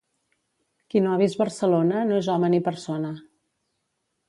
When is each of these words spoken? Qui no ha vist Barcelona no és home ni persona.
Qui 0.93 1.01
no 1.07 1.11
ha 1.11 1.19
vist 1.23 1.37
Barcelona 1.43 2.03
no 2.13 2.19
és 2.23 2.31
home 2.37 2.51
ni 2.57 2.63
persona. 2.71 3.15